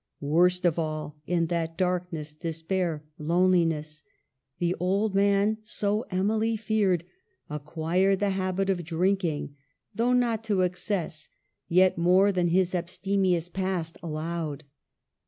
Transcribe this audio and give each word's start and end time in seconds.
Worst 0.23 0.65
of 0.65 0.79
all— 0.79 1.19
in 1.27 1.45
that 1.45 1.77
dark 1.77 2.11
ness, 2.11 2.33
despair, 2.33 3.05
loneliness— 3.19 4.01
'the 4.57 4.73
old 4.79 5.13
man, 5.13 5.59
so 5.61 6.07
Emily 6.09 6.57
feared, 6.57 7.03
acquired 7.51 8.19
the 8.19 8.31
habit 8.31 8.71
of 8.71 8.83
drinking, 8.83 9.55
though 9.93 10.13
not 10.13 10.43
to 10.45 10.61
excess, 10.61 11.29
yet 11.67 11.99
more 11.99 12.31
than 12.31 12.47
his 12.47 12.73
abstemious 12.73 13.47
past 13.47 13.95
allowed. 14.01 14.63